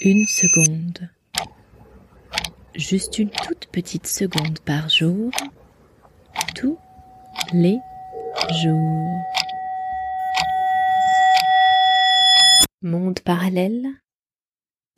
Une 0.00 0.26
seconde. 0.26 1.10
Juste 2.76 3.18
une 3.18 3.30
toute 3.30 3.66
petite 3.66 4.06
seconde 4.06 4.60
par 4.60 4.88
jour. 4.88 5.32
Tous 6.54 6.78
les 7.52 7.78
jours. 8.62 9.24
Monde 12.80 13.18
parallèle. 13.24 13.88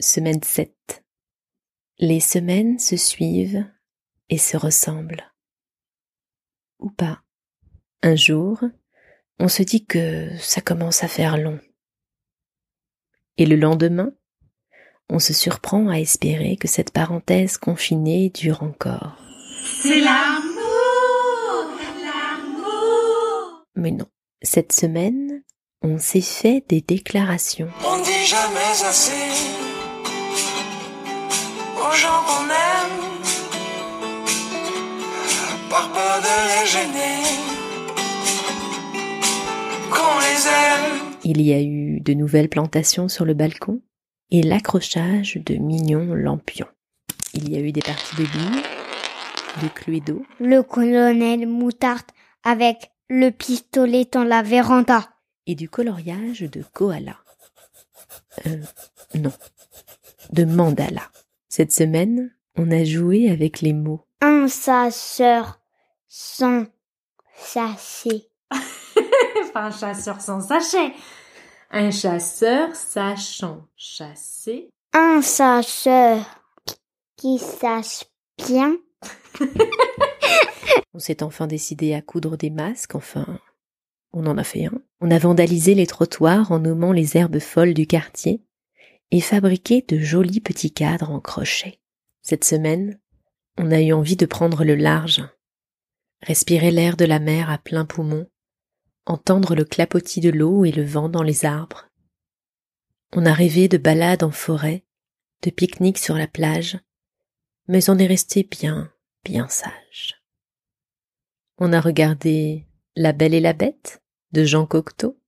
Semaine 0.01 0.43
7. 0.43 1.03
Les 1.99 2.21
semaines 2.21 2.79
se 2.79 2.99
suivent 2.99 3.65
et 4.29 4.37
se 4.37 4.59
ressemblent. 4.59 5.33
Ou 6.79 6.91
pas. 6.91 7.23
Un 8.03 8.17
jour, 8.17 8.63
on 9.39 9.49
se 9.49 9.63
dit 9.63 9.87
que 9.87 10.29
ça 10.37 10.61
commence 10.61 11.03
à 11.03 11.09
faire 11.09 11.39
long. 11.39 11.59
Et 13.39 13.47
le 13.47 13.57
lendemain, 13.57 14.13
on 15.11 15.19
se 15.19 15.33
surprend 15.33 15.89
à 15.89 15.99
espérer 15.99 16.57
que 16.57 16.69
cette 16.69 16.93
parenthèse 16.93 17.59
confinée 17.59 18.31
dure 18.31 18.63
encore. 18.63 19.17
C'est 19.83 20.01
l'amour, 20.01 21.71
l'amour. 21.99 23.65
Mais 23.75 23.91
non, 23.91 24.07
cette 24.41 24.73
semaine, 24.73 25.43
on 25.83 25.99
s'est 25.99 26.21
fait 26.21 26.65
des 26.69 26.81
déclarations. 26.81 27.69
On 27.85 27.99
ne 27.99 28.05
dit 28.05 28.25
jamais 28.25 28.87
assez 28.89 29.13
aux 31.77 31.95
gens 31.97 32.23
qu'on 32.27 32.45
aime, 32.45 33.01
par 35.69 35.91
peur 35.93 36.21
de 36.21 36.63
les 36.63 36.67
gêner, 36.69 37.25
qu'on 39.91 40.19
les 40.21 40.47
aime. 40.47 41.17
Il 41.25 41.43
y 41.43 41.53
a 41.53 41.61
eu 41.61 42.01
de 42.01 42.15
nouvelles 42.15 42.49
plantations 42.49 43.09
sur 43.09 43.25
le 43.25 43.35
balcon 43.35 43.81
et 44.31 44.43
l'accrochage 44.43 45.37
de 45.37 45.55
mignons 45.57 46.15
lampions. 46.15 46.69
Il 47.35 47.51
y 47.51 47.57
a 47.57 47.61
eu 47.61 47.73
des 47.73 47.81
parties 47.83 48.17
de 48.17 48.23
billes, 48.23 48.63
de 49.63 49.69
cluedo, 49.69 50.25
Le 50.41 50.63
colonel 50.63 51.47
Moutarde 51.47 52.07
avec 52.45 52.91
le 53.09 53.31
pistolet 53.31 54.07
dans 54.11 54.25
la 54.25 54.43
véranda. 54.43 55.11
et 55.47 55.55
du 55.55 55.69
coloriage 55.69 56.41
de 56.43 56.63
koala. 56.73 57.17
Euh, 58.47 58.57
non, 59.15 59.33
de 60.33 60.45
mandala. 60.45 61.03
Cette 61.49 61.73
semaine, 61.73 62.33
on 62.57 62.71
a 62.71 62.85
joué 62.85 63.31
avec 63.31 63.61
les 63.61 63.73
mots. 63.73 64.07
Un 64.21 64.47
chasseur 64.47 65.61
sans 66.09 66.67
sachet. 67.37 68.29
Pas 69.55 69.65
un 69.65 69.71
chasseur 69.73 70.21
sans 70.21 70.41
sachet. 70.41 70.93
Un 71.71 71.93
chasseur 71.93 72.75
sachant 72.75 73.65
chasser. 73.77 74.71
Un 74.93 75.21
chasseur 75.23 76.25
qui 77.17 77.39
sache 77.39 78.05
bien. 78.37 78.77
On 80.95 80.99
s'est 80.99 81.23
enfin 81.23 81.47
décidé 81.47 81.95
à 81.95 82.03
coudre 82.03 82.37
des 82.37 82.51
masques, 82.51 82.97
enfin, 82.97 83.39
on 84.13 84.27
en 84.27 84.37
a 84.37 84.45
fait 84.45 84.67
un. 84.67 84.83
On 85.01 85.11
a 85.11 85.19
vandalisé 85.19 85.75
les 85.75 85.87
trottoirs 85.87 86.51
en 86.51 86.59
nommant 86.59 86.93
les 86.93 87.17
herbes 87.17 87.39
folles 87.39 87.75
du 87.75 87.87
quartier 87.87 88.43
et 89.13 89.21
fabriqué 89.21 89.85
de 89.87 89.99
jolis 89.99 90.41
petits 90.41 90.73
cadres 90.73 91.11
en 91.11 91.21
crochet. 91.21 91.79
Cette 92.23 92.45
semaine, 92.45 92.99
on 93.59 93.71
a 93.71 93.81
eu 93.81 93.93
envie 93.93 94.17
de 94.17 94.27
prendre 94.27 94.65
le 94.65 94.75
large, 94.75 95.23
respirer 96.23 96.71
l'air 96.71 96.97
de 96.97 97.05
la 97.05 97.19
mer 97.19 97.51
à 97.51 97.59
plein 97.59 97.85
poumon, 97.85 98.27
entendre 99.07 99.55
le 99.55 99.65
clapotis 99.65 100.21
de 100.21 100.31
l'eau 100.31 100.65
et 100.65 100.73
le 100.73 100.85
vent 100.85 101.09
dans 101.09 101.23
les 101.23 101.45
arbres. 101.45 101.89
On 103.15 103.27
a 103.27 103.33
rêvé 103.33 103.69
de 103.69 103.79
balades 103.79 104.23
en 104.23 104.31
forêt, 104.31 104.85
de 105.43 105.51
pique-niques 105.51 105.99
sur 105.99 106.17
la 106.17 106.27
plage, 106.29 106.79
mais 107.67 107.91
on 107.91 107.99
est 107.99 108.07
resté 108.07 108.47
bien, 108.49 108.93
bien 109.25 109.49
sage. 109.49 110.23
On 111.59 111.73
a 111.73 111.81
regardé 111.81 112.67
La 112.97 113.13
Belle 113.13 113.35
et 113.35 113.41
la 113.41 113.53
Bête 113.53 114.03
de 114.33 114.45
Jean 114.45 114.67
Cocteau, 114.67 115.19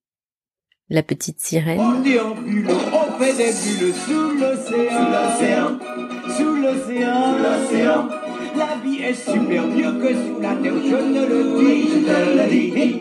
La 0.89 1.03
Petite 1.03 1.41
Sirène, 1.41 1.81
On 1.81 2.01
déambule, 2.01 2.69
on 2.69 3.19
fait 3.19 3.37
des 3.37 3.53
bulles 3.53 3.95
sous 3.95 4.31
l'océan, 4.31 5.79
sous 6.37 6.55
l'océan, 6.57 7.19
sous 7.27 7.39
l'océan. 7.39 8.09
La 8.55 8.77
vie 8.85 9.03
est 9.03 9.15
super 9.15 9.67
mieux 9.67 9.93
que 9.99 10.13
sous 10.15 10.41
la 10.41 10.55
terre, 10.57 10.75
je 10.75 10.97
ne 10.97 11.27
le 11.27 11.43
dis, 11.59 11.89
je 11.89 11.99
te 12.05 12.19
le 12.37 12.42
dis. 12.42 12.42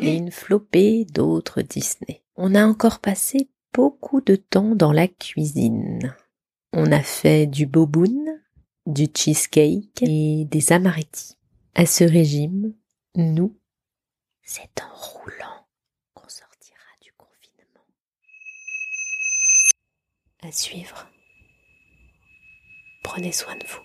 Et 0.02 0.16
une 0.16 0.32
flopée 0.32 1.06
d'autres 1.06 1.62
Disney. 1.62 2.24
On 2.36 2.56
a 2.56 2.66
encore 2.66 3.00
passé 3.00 3.50
beaucoup 3.74 4.22
de 4.22 4.36
temps 4.36 4.76
dans 4.76 4.92
la 4.92 5.08
cuisine. 5.08 6.16
On 6.74 6.92
a 6.92 7.02
fait 7.02 7.46
du 7.48 7.66
boboon, 7.66 8.26
du 8.86 9.08
cheesecake 9.16 10.02
et 10.02 10.46
des 10.46 10.72
amaretti. 10.72 11.38
À 11.76 11.86
ce 11.86 12.04
régime, 12.04 12.74
nous, 13.16 13.58
c'est 14.44 14.82
en 14.82 14.94
roulant 14.94 15.68
qu'on 16.14 16.30
sortira 16.30 16.80
du 17.02 17.14
confinement. 17.14 17.86
À 20.42 20.52
suivre. 20.52 21.08
Prenez 23.04 23.32
soin 23.32 23.56
de 23.56 23.68
vous. 23.68 23.82